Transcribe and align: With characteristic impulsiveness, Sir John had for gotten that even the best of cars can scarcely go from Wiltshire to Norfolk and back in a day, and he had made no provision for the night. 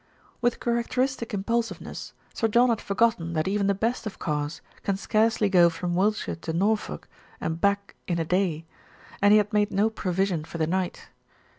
With 0.41 0.59
characteristic 0.59 1.31
impulsiveness, 1.31 2.13
Sir 2.33 2.47
John 2.47 2.69
had 2.69 2.81
for 2.81 2.95
gotten 2.95 3.33
that 3.33 3.47
even 3.47 3.67
the 3.67 3.75
best 3.75 4.07
of 4.07 4.17
cars 4.17 4.59
can 4.81 4.97
scarcely 4.97 5.47
go 5.47 5.69
from 5.69 5.93
Wiltshire 5.93 6.37
to 6.37 6.53
Norfolk 6.53 7.07
and 7.39 7.61
back 7.61 7.93
in 8.07 8.17
a 8.17 8.25
day, 8.25 8.65
and 9.21 9.31
he 9.31 9.37
had 9.37 9.53
made 9.53 9.71
no 9.71 9.91
provision 9.91 10.43
for 10.43 10.57
the 10.57 10.65
night. 10.65 11.09